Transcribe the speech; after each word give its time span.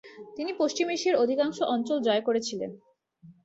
তিনি 0.37 0.51
পশ্চিম 0.53 0.87
এশিয়ার 0.89 1.21
অধিকাংশ 1.23 1.57
অঞ্চল 1.73 1.97
জয় 2.01 2.23
করেছিলেন। 2.27 2.71